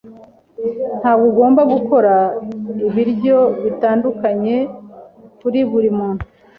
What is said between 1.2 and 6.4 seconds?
ugomba gukora ibiryo bitandukanye kuri buri muntu.